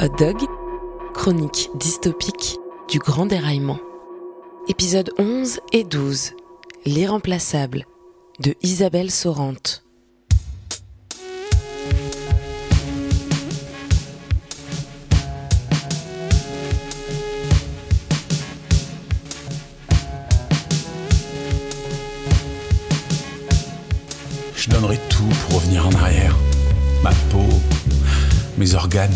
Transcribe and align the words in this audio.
Hot 0.00 0.16
Dog, 0.16 0.36
chronique 1.12 1.70
dystopique 1.74 2.60
du 2.88 3.00
grand 3.00 3.26
déraillement. 3.26 3.80
Épisode 4.68 5.10
11 5.18 5.58
et 5.72 5.82
12. 5.82 6.34
L'irremplaçable 6.86 7.84
de 8.38 8.54
Isabelle 8.62 9.10
Sorante. 9.10 9.82
Je 24.54 24.70
donnerais 24.70 25.00
tout 25.08 25.24
pour 25.48 25.56
revenir 25.56 25.88
en 25.88 25.92
arrière. 25.94 26.36
Ma 27.02 27.10
peau, 27.30 27.42
mes 28.58 28.76
organes, 28.76 29.10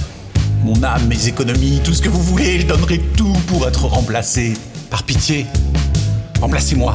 mon 0.62 0.82
âme, 0.82 1.06
mes 1.06 1.28
économies, 1.28 1.80
tout 1.82 1.92
ce 1.92 2.02
que 2.02 2.08
vous 2.08 2.22
voulez, 2.22 2.60
je 2.60 2.66
donnerais 2.66 3.00
tout 3.16 3.32
pour 3.46 3.66
être 3.66 3.86
remplacé. 3.86 4.54
Par 4.90 5.02
pitié, 5.02 5.46
remplacez-moi. 6.40 6.94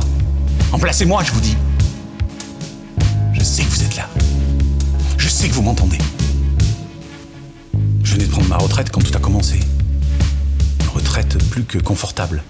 Remplacez-moi, 0.72 1.24
je 1.24 1.32
vous 1.32 1.42
dis. 1.42 1.56
Je 3.34 3.44
sais 3.44 3.64
que 3.64 3.70
vous 3.70 3.84
êtes 3.84 3.96
là. 3.96 4.10
Je 5.18 5.28
sais 5.28 5.50
que 5.50 5.54
vous 5.54 5.62
m'entendez. 5.62 5.98
Je 8.04 8.14
venais 8.14 8.26
de 8.26 8.32
prendre 8.32 8.48
ma 8.48 8.58
retraite 8.58 8.90
quand 8.90 9.02
tout 9.02 9.16
a 9.16 9.20
commencé. 9.20 9.60
Une 10.82 10.90
retraite 10.90 11.38
plus 11.50 11.64
que 11.64 11.78
confortable. 11.78 12.44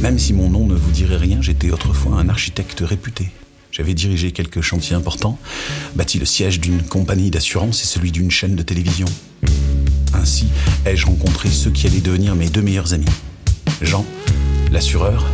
Même 0.00 0.18
si 0.18 0.32
mon 0.32 0.50
nom 0.50 0.66
ne 0.66 0.74
vous 0.74 0.90
dirait 0.90 1.16
rien, 1.16 1.40
j'étais 1.40 1.70
autrefois 1.70 2.18
un 2.18 2.28
architecte 2.28 2.82
réputé. 2.84 3.30
J'avais 3.72 3.94
dirigé 3.94 4.30
quelques 4.30 4.60
chantiers 4.60 4.94
importants, 4.94 5.36
bâti 5.96 6.20
le 6.20 6.26
siège 6.26 6.60
d'une 6.60 6.82
compagnie 6.82 7.30
d'assurance 7.30 7.82
et 7.82 7.86
celui 7.86 8.12
d'une 8.12 8.30
chaîne 8.30 8.54
de 8.54 8.62
télévision. 8.62 9.06
Ainsi 10.24 10.46
ai-je 10.86 11.04
rencontré 11.04 11.50
ceux 11.50 11.70
qui 11.70 11.86
allaient 11.86 12.00
devenir 12.00 12.34
mes 12.34 12.48
deux 12.48 12.62
meilleurs 12.62 12.94
amis. 12.94 13.04
Jean, 13.82 14.06
l'assureur, 14.72 15.26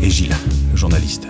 et 0.00 0.08
Gilles, 0.08 0.34
le 0.70 0.74
journaliste. 0.78 1.28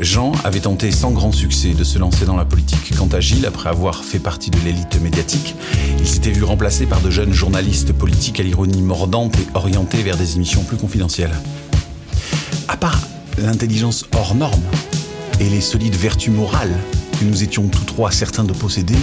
Jean 0.00 0.32
avait 0.42 0.58
tenté 0.58 0.90
sans 0.90 1.12
grand 1.12 1.30
succès 1.30 1.68
de 1.72 1.84
se 1.84 2.00
lancer 2.00 2.24
dans 2.24 2.34
la 2.34 2.44
politique. 2.44 2.96
Quant 2.98 3.06
à 3.12 3.20
Gilles, 3.20 3.46
après 3.46 3.68
avoir 3.68 4.02
fait 4.02 4.18
partie 4.18 4.50
de 4.50 4.58
l'élite 4.64 5.00
médiatique, 5.00 5.54
il 6.00 6.08
s'était 6.08 6.32
vu 6.32 6.42
remplacé 6.42 6.84
par 6.84 7.00
de 7.00 7.10
jeunes 7.10 7.32
journalistes 7.32 7.92
politiques 7.92 8.40
à 8.40 8.42
l'ironie 8.42 8.82
mordante 8.82 9.36
et 9.36 9.46
orientés 9.54 10.02
vers 10.02 10.16
des 10.16 10.34
émissions 10.34 10.64
plus 10.64 10.78
confidentielles. 10.78 11.38
À 12.66 12.76
part 12.76 13.02
l'intelligence 13.38 14.04
hors 14.16 14.34
norme, 14.34 14.64
et 15.38 15.48
les 15.48 15.60
solides 15.60 15.94
vertus 15.94 16.32
morales 16.32 16.76
que 17.20 17.24
nous 17.26 17.42
étions 17.42 17.68
tous 17.68 17.84
trois 17.84 18.10
certains 18.10 18.44
de 18.44 18.54
posséder, 18.54 18.96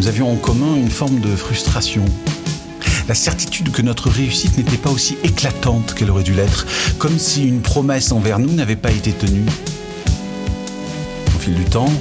nous 0.00 0.08
avions 0.08 0.30
en 0.30 0.34
commun 0.34 0.74
une 0.76 0.90
forme 0.90 1.20
de 1.20 1.36
frustration. 1.36 2.04
La 3.06 3.14
certitude 3.14 3.70
que 3.70 3.80
notre 3.80 4.10
réussite 4.10 4.58
n'était 4.58 4.76
pas 4.76 4.90
aussi 4.90 5.16
éclatante 5.22 5.94
qu'elle 5.94 6.10
aurait 6.10 6.24
dû 6.24 6.34
l'être, 6.34 6.66
comme 6.98 7.16
si 7.16 7.46
une 7.46 7.60
promesse 7.60 8.10
envers 8.10 8.40
nous 8.40 8.52
n'avait 8.52 8.74
pas 8.74 8.90
été 8.90 9.12
tenue. 9.12 9.46
Au 11.36 11.38
fil 11.38 11.54
du 11.54 11.64
temps, 11.64 11.92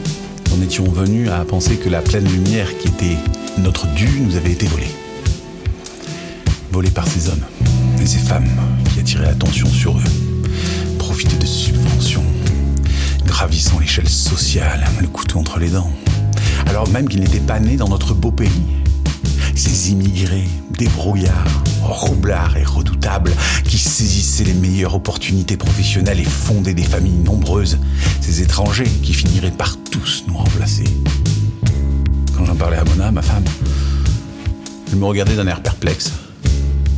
nous 0.57 0.63
étions 0.63 0.85
venus 0.85 1.29
à 1.29 1.45
penser 1.45 1.75
que 1.75 1.89
la 1.89 2.01
pleine 2.01 2.27
lumière 2.27 2.75
qui 2.79 2.87
était 2.87 3.17
notre 3.59 3.85
dû 3.93 4.09
nous 4.21 4.35
avait 4.35 4.53
été 4.53 4.65
volée. 4.65 4.91
Volée 6.71 6.89
par 6.89 7.07
ces 7.07 7.29
hommes 7.29 7.45
et 8.01 8.07
ces 8.07 8.19
femmes 8.19 8.49
qui 8.91 8.99
attiraient 8.99 9.25
l'attention 9.25 9.67
sur 9.67 9.99
eux, 9.99 10.03
profitaient 10.97 11.37
de 11.37 11.45
subventions, 11.45 12.23
l'échelle 13.95 14.09
sociale, 14.09 14.83
le 15.01 15.07
couteau 15.07 15.37
entre 15.37 15.59
les 15.59 15.69
dents. 15.69 15.91
Alors 16.65 16.89
même 16.89 17.07
qu'ils 17.07 17.19
n'étaient 17.19 17.39
pas 17.39 17.59
nés 17.59 17.77
dans 17.77 17.89
notre 17.89 18.15
beau 18.15 18.31
pays. 18.31 18.49
Ces 19.53 19.91
immigrés, 19.91 20.47
débrouillards, 20.79 21.63
roublards 21.83 22.57
et 22.57 22.63
redoutables, 22.63 23.31
qui 23.65 23.77
saisissaient 23.77 24.45
les 24.45 24.55
meilleures 24.55 24.95
opportunités 24.95 25.57
professionnelles 25.57 26.19
et 26.19 26.25
fondaient 26.25 26.73
des 26.73 26.83
familles 26.83 27.19
nombreuses. 27.23 27.77
Ces 28.19 28.41
étrangers 28.41 28.89
qui 29.03 29.13
finiraient 29.13 29.51
par 29.51 29.77
tous 29.91 30.23
nous 30.27 30.37
remplacer. 30.37 30.85
Quand 32.35 32.45
j'en 32.45 32.55
parlais 32.55 32.77
à 32.77 32.85
Mona, 32.85 33.11
ma 33.11 33.21
femme, 33.21 33.45
elle 34.91 34.97
me 34.97 35.05
regardait 35.05 35.35
d'un 35.35 35.45
air 35.45 35.61
perplexe. 35.61 36.13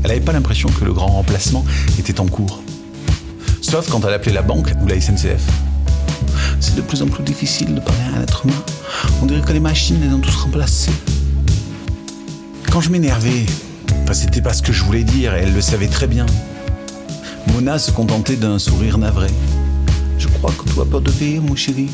Elle 0.03 0.11
n'avait 0.11 0.21
pas 0.21 0.31
l'impression 0.31 0.69
que 0.69 0.85
le 0.85 0.93
grand 0.93 1.07
remplacement 1.07 1.65
était 1.99 2.21
en 2.21 2.27
cours. 2.27 2.61
Sauf 3.59 3.89
quand 3.89 4.05
elle 4.05 4.13
appelait 4.13 4.31
la 4.31 4.43
banque 4.43 4.71
ou 4.81 4.87
la 4.87 5.01
SNCF. 5.01 5.43
De 6.75 6.81
plus 6.81 7.01
en 7.01 7.07
plus 7.07 7.23
difficile 7.23 7.73
de 7.73 7.79
parler 7.79 8.01
à 8.13 8.19
un 8.19 8.21
être 8.23 8.45
humain. 8.45 8.61
On 9.21 9.25
dirait 9.25 9.41
que 9.41 9.53
les 9.53 9.61
machines 9.61 10.01
les 10.01 10.13
ont 10.13 10.19
tous 10.19 10.35
remplacés. 10.35 10.91
Quand 12.69 12.81
je 12.81 12.89
m'énervais, 12.89 13.45
enfin, 14.03 14.13
c'était 14.13 14.41
pas 14.41 14.51
ce 14.51 14.61
que 14.61 14.73
je 14.73 14.83
voulais 14.83 15.03
dire 15.03 15.33
elle 15.33 15.53
le 15.53 15.61
savait 15.61 15.87
très 15.87 16.07
bien. 16.07 16.25
Mona 17.53 17.79
se 17.79 17.91
contentait 17.91 18.35
d'un 18.35 18.59
sourire 18.59 18.97
navré. 18.97 19.27
Je 20.19 20.27
crois 20.27 20.51
que 20.51 20.81
as 20.81 20.85
peur 20.85 20.99
de 20.99 21.11
vivre, 21.11 21.45
mon 21.45 21.55
chéri. 21.55 21.89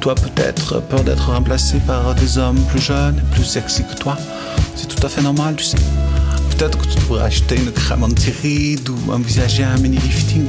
Toi, 0.00 0.14
peut-être, 0.14 0.80
peur 0.80 1.04
d'être 1.04 1.30
remplacé 1.30 1.76
par 1.86 2.14
des 2.14 2.38
hommes 2.38 2.60
plus 2.70 2.80
jeunes 2.80 3.20
plus 3.32 3.44
sexy 3.44 3.84
que 3.84 3.94
toi. 3.94 4.16
C'est 4.74 4.88
tout 4.88 5.06
à 5.06 5.10
fait 5.10 5.20
normal, 5.20 5.56
tu 5.56 5.64
sais. 5.64 5.78
Peut-être 6.56 6.78
que 6.78 6.86
tu 6.86 6.98
devrais 6.98 7.24
acheter 7.24 7.56
une 7.56 7.72
crème 7.72 8.04
anti-rides 8.04 8.88
ou 8.88 9.12
envisager 9.12 9.64
un 9.64 9.76
mini-lifting. 9.76 10.46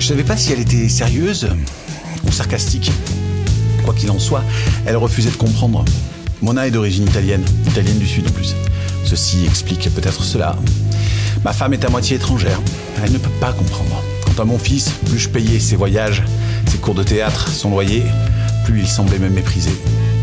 Je 0.00 0.06
savais 0.06 0.24
pas 0.24 0.36
si 0.36 0.52
elle 0.52 0.60
était 0.60 0.88
sérieuse 0.88 1.48
sarcastique. 2.34 2.90
Quoi 3.84 3.94
qu'il 3.94 4.10
en 4.10 4.18
soit, 4.18 4.42
elle 4.86 4.96
refusait 4.96 5.30
de 5.30 5.36
comprendre. 5.36 5.84
Mona 6.42 6.66
est 6.66 6.70
d'origine 6.70 7.04
italienne, 7.04 7.44
italienne 7.66 7.98
du 7.98 8.06
Sud 8.06 8.26
en 8.26 8.32
plus. 8.32 8.54
Ceci 9.04 9.44
explique 9.46 9.88
peut-être 9.94 10.24
cela. 10.24 10.56
Ma 11.44 11.52
femme 11.52 11.74
est 11.74 11.84
à 11.84 11.88
moitié 11.88 12.16
étrangère. 12.16 12.60
Elle 13.02 13.12
ne 13.12 13.18
peut 13.18 13.30
pas 13.40 13.52
comprendre. 13.52 14.02
Quant 14.24 14.42
à 14.42 14.44
mon 14.44 14.58
fils, 14.58 14.90
plus 15.06 15.18
je 15.18 15.28
payais 15.28 15.60
ses 15.60 15.76
voyages, 15.76 16.24
ses 16.66 16.78
cours 16.78 16.94
de 16.94 17.02
théâtre, 17.02 17.48
son 17.48 17.70
loyer, 17.70 18.02
plus 18.64 18.80
il 18.80 18.88
semblait 18.88 19.18
me 19.18 19.28
mépriser. 19.28 19.74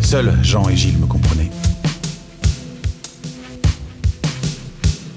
Seuls 0.02 0.38
Jean 0.44 0.68
et 0.68 0.76
Gilles 0.76 0.98
me 0.98 1.06
comprenaient. 1.06 1.50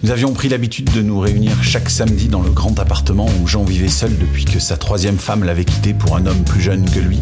Nous 0.05 0.11
avions 0.11 0.35
pris 0.35 0.51
l'habitude 0.51 0.93
de 0.93 1.01
nous 1.01 1.19
réunir 1.19 1.65
chaque 1.65 1.89
samedi 1.89 2.29
dans 2.29 2.43
le 2.43 2.51
grand 2.51 2.79
appartement 2.79 3.27
où 3.41 3.47
Jean 3.47 3.65
vivait 3.65 3.89
seul 3.89 4.15
depuis 4.19 4.45
que 4.45 4.59
sa 4.59 4.77
troisième 4.77 5.17
femme 5.17 5.45
l'avait 5.45 5.65
quitté 5.65 5.95
pour 5.95 6.15
un 6.15 6.27
homme 6.27 6.45
plus 6.45 6.61
jeune 6.61 6.85
que 6.91 6.99
lui, 6.99 7.21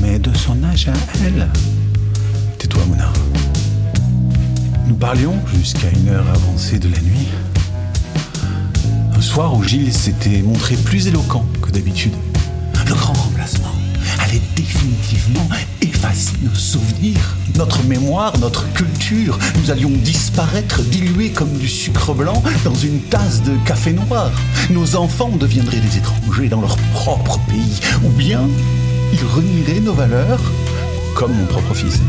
mais 0.00 0.18
de 0.18 0.34
son 0.34 0.64
âge 0.64 0.88
à 0.88 0.94
elle. 1.26 1.46
Tais-toi, 2.56 2.86
Mona. 2.88 3.12
Nous 4.86 4.94
parlions 4.94 5.34
jusqu'à 5.54 5.90
une 5.90 6.08
heure 6.08 6.26
avancée 6.26 6.78
de 6.78 6.88
la 6.88 7.02
nuit. 7.02 7.28
Un 9.14 9.20
soir 9.20 9.54
où 9.54 9.62
Gilles 9.62 9.92
s'était 9.92 10.40
montré 10.40 10.76
plus 10.76 11.08
éloquent 11.08 11.44
que 11.60 11.70
d'habitude. 11.70 12.14
Le 12.88 12.94
grand 12.94 13.12
remplacement 13.12 13.74
allait 14.32 14.42
définitivement 14.56 15.46
effacer 15.80 16.32
nos 16.42 16.54
souvenirs, 16.54 17.36
notre 17.56 17.82
mémoire, 17.84 18.38
notre 18.38 18.70
culture. 18.72 19.38
Nous 19.60 19.70
allions 19.70 19.90
disparaître, 19.90 20.82
dilués 20.82 21.30
comme 21.30 21.52
du 21.58 21.68
sucre 21.68 22.14
blanc 22.14 22.42
dans 22.64 22.74
une 22.74 23.00
tasse 23.00 23.42
de 23.42 23.52
café 23.66 23.92
noir. 23.92 24.30
Nos 24.70 24.96
enfants 24.96 25.30
deviendraient 25.30 25.80
des 25.80 25.98
étrangers 25.98 26.48
dans 26.48 26.60
leur 26.60 26.76
propre 26.94 27.38
pays, 27.48 27.80
ou 28.04 28.08
bien 28.10 28.40
ils 29.12 29.24
renieraient 29.24 29.80
nos 29.80 29.92
valeurs, 29.92 30.40
comme 31.14 31.32
mon 31.34 31.46
propre 31.46 31.74
fils. 31.74 32.00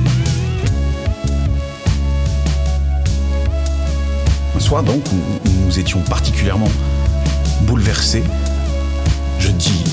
Un 4.56 4.59
soir 4.59 4.83
donc 4.83 5.03
où 5.12 5.50
nous 5.66 5.79
étions 5.79 6.00
particulièrement 6.01 6.72
bouleversés, 7.63 8.23
je 9.39 9.50
dis 9.50 9.83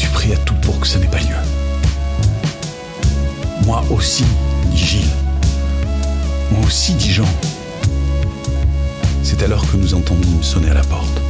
suis 0.00 0.08
prêt 0.12 0.32
à 0.32 0.36
tout 0.38 0.54
pour 0.62 0.80
que 0.80 0.86
ça 0.86 0.98
n'ait 0.98 1.06
pas 1.08 1.18
lieu. 1.18 1.36
Moi 3.66 3.84
aussi, 3.90 4.24
dit 4.70 4.78
Gilles. 4.78 5.16
Moi 6.50 6.64
aussi, 6.64 6.94
dit 6.94 7.12
Jean. 7.12 7.28
C'est 9.22 9.42
alors 9.42 9.70
que 9.70 9.76
nous 9.76 9.92
entendîmes 9.92 10.42
sonner 10.42 10.70
à 10.70 10.74
la 10.74 10.82
porte. 10.84 11.20